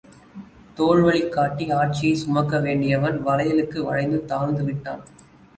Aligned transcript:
தோள்வலி 0.77 1.21
காட்டி 1.29 1.65
ஆட்சியைச் 1.71 2.21
சுமக்க 2.23 2.59
வேண்டியவன் 2.59 3.19
வளையலுக்கு 3.27 3.79
வளைந்து 3.83 4.25
தாழ்ந்து 4.25 4.63
விட்டான். 4.63 5.03